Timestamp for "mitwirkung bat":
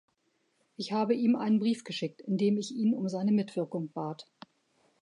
3.31-4.27